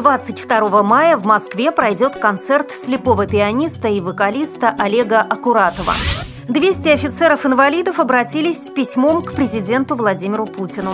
[0.00, 5.92] 22 мая в Москве пройдет концерт слепого пианиста и вокалиста Олега Акуратова.
[6.48, 10.92] 200 офицеров-инвалидов обратились с письмом к президенту Владимиру Путину.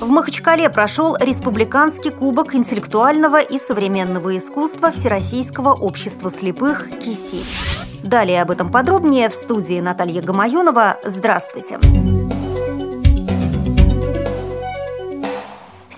[0.00, 7.44] В Махачкале прошел Республиканский кубок интеллектуального и современного искусства Всероссийского общества слепых КИСИ.
[8.04, 10.96] Далее об этом подробнее в студии Наталья Гамаюнова.
[11.04, 11.78] Здравствуйте!
[11.78, 12.15] Здравствуйте!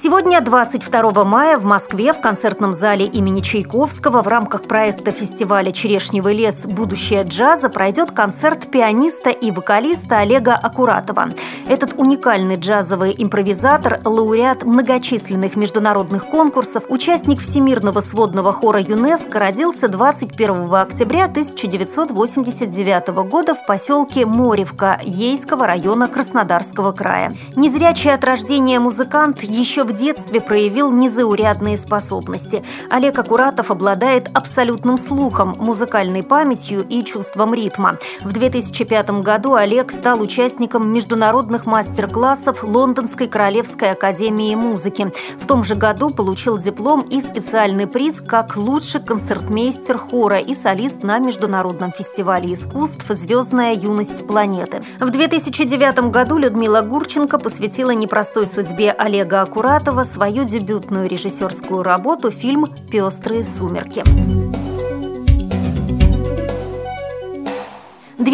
[0.08, 6.32] Сегодня, 22 мая, в Москве в концертном зале имени Чайковского в рамках проекта фестиваля «Черешневый
[6.32, 6.64] лес.
[6.64, 11.28] Будущее джаза» пройдет концерт пианиста и вокалиста Олега Акуратова.
[11.68, 20.74] Этот уникальный джазовый импровизатор, лауреат многочисленных международных конкурсов, участник Всемирного сводного хора ЮНЕСКО родился 21
[20.74, 27.30] октября 1989 года в поселке Моревка Ейского района Краснодарского края.
[27.56, 32.62] Незрячий от рождения музыкант еще в детстве проявил незаурядные способности.
[32.90, 37.98] Олег Акуратов обладает абсолютным слухом, музыкальной памятью и чувством ритма.
[38.22, 45.12] В 2005 году Олег стал участником международных мастер-классов Лондонской Королевской академии музыки.
[45.40, 51.02] В том же году получил диплом и специальный приз как лучший концертмейстер хора и солист
[51.02, 54.82] на Международном фестивале искусств «Звездная юность планеты».
[55.00, 62.30] В 2009 году Людмила Гурченко посвятила непростой судьбе Олега Акуратова Ахматова свою дебютную режиссерскую работу
[62.30, 64.04] фильм «Пестрые сумерки».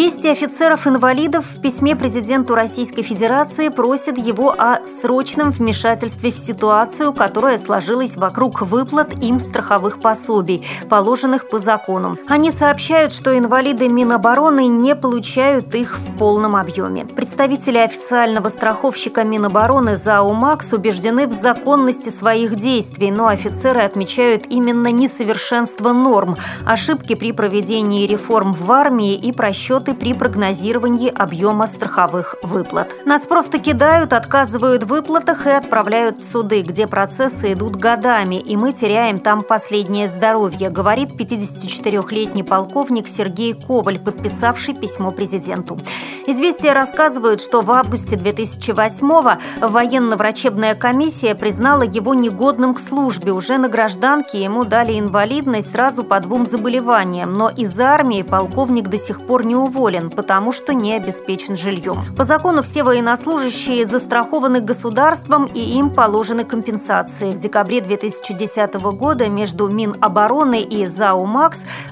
[0.05, 7.57] 200 офицеров-инвалидов в письме президенту Российской Федерации просят его о срочном вмешательстве в ситуацию, которая
[7.57, 12.19] сложилась вокруг выплат им страховых пособий, положенных по закону.
[12.29, 17.07] Они сообщают, что инвалиды Минобороны не получают их в полном объеме.
[17.07, 24.89] Представители официального страховщика Минобороны ЗАО «Макс» убеждены в законности своих действий, но офицеры отмечают именно
[24.89, 32.35] несовершенство норм, ошибки при проведении реформ в армии и просчет расчеты при прогнозировании объема страховых
[32.43, 32.95] выплат.
[33.07, 38.57] Нас просто кидают, отказывают в выплатах и отправляют в суды, где процессы идут годами, и
[38.57, 45.79] мы теряем там последнее здоровье, говорит 54-летний полковник Сергей Коваль, подписавший письмо президенту.
[46.27, 53.33] Известия рассказывают, что в августе 2008-го военно-врачебная комиссия признала его негодным к службе.
[53.33, 58.99] Уже на гражданке ему дали инвалидность сразу по двум заболеваниям, но из армии полковник до
[58.99, 61.97] сих пор не уволен, потому что не обеспечен жильем.
[62.17, 67.33] По закону все военнослужащие застрахованы государством и им положены компенсации.
[67.33, 71.27] В декабре 2010 года между Минобороны и ЗАО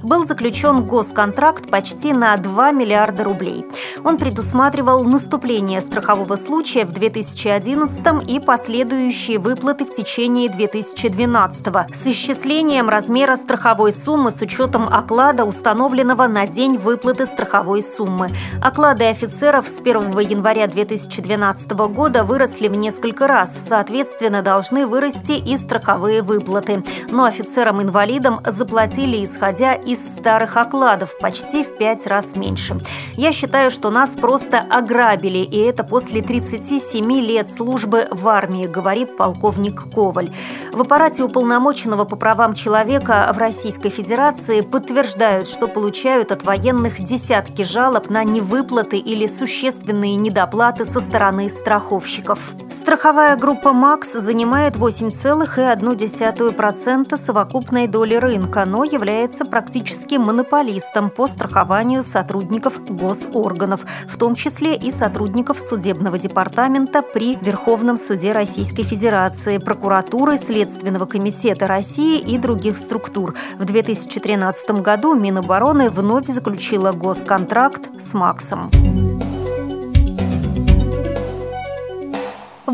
[0.02, 3.66] был заключен госконтракт почти на 2 миллиарда рублей.
[4.04, 12.88] Он предусматривал наступление страхового случая в 2011 и последующие выплаты в течение 2012 с исчислением
[12.88, 18.28] размера страховой суммы с учетом оклада, установленного на день выплаты страховой страховой суммы.
[18.60, 23.58] Оклады офицеров с 1 января 2012 года выросли в несколько раз.
[23.68, 26.82] Соответственно, должны вырасти и страховые выплаты.
[27.08, 32.76] Но офицерам-инвалидам заплатили, исходя из старых окладов, почти в пять раз меньше.
[33.14, 39.16] Я считаю, что нас просто ограбили, и это после 37 лет службы в армии, говорит
[39.16, 40.30] полковник Коваль.
[40.72, 47.61] В аппарате уполномоченного по правам человека в Российской Федерации подтверждают, что получают от военных десятки
[47.62, 52.38] десятки жалоб на невыплаты или существенные недоплаты со стороны страховщиков.
[52.72, 62.84] Страховая группа «Макс» занимает 8,1% совокупной доли рынка, но является практически монополистом по страхованию сотрудников
[62.88, 71.06] госорганов, в том числе и сотрудников судебного департамента при Верховном суде Российской Федерации, прокуратуры, Следственного
[71.06, 73.36] комитета России и других структур.
[73.58, 77.51] В 2013 году Минобороны вновь заключила госконтракт
[78.00, 78.70] с «Максом».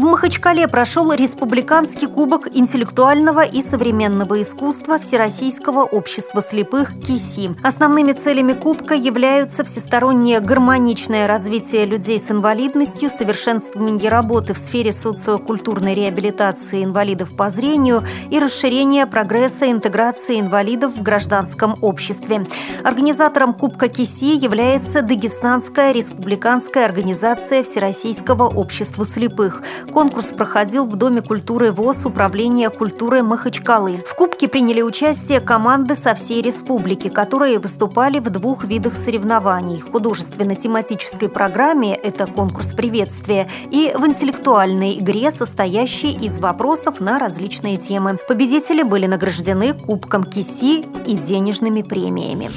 [0.09, 7.55] Махачкале прошел Республиканский кубок интеллектуального и современного искусства Всероссийского общества слепых КИСИ.
[7.63, 15.95] Основными целями кубка являются всестороннее гармоничное развитие людей с инвалидностью, совершенствование работы в сфере социокультурной
[15.95, 22.47] реабилитации инвалидов по зрению и расширение прогресса интеграции инвалидов в гражданском обществе.
[22.83, 29.63] Организатором Кубка КИСИ является Дагестанская республиканская организация Всероссийского общества слепых.
[29.99, 33.99] Конкурс проходил в Доме культуры ВОЗ Управления культуры Махачкалы.
[33.99, 39.81] В Кубке приняли участие команды со всей республики, которые выступали в двух видах соревнований.
[39.81, 47.77] В художественно-тематической программе «Это конкурс приветствия» и в интеллектуальной игре, состоящей из вопросов на различные
[47.77, 48.19] темы.
[48.29, 52.53] Победители были награждены Кубком КИСИ и денежными премиями.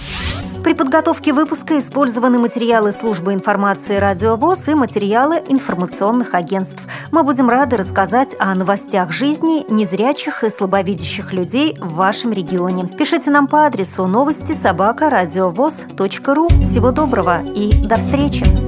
[0.63, 6.87] При подготовке выпуска использованы материалы службы информации «Радио ВОЗ» и материалы информационных агентств.
[7.11, 12.85] Мы будем рады рассказать о новостях жизни незрячих и слабовидящих людей в вашем регионе.
[12.85, 15.09] Пишите нам по адресу новости собака
[16.35, 16.47] ру.
[16.61, 18.60] Всего доброго и до встречи!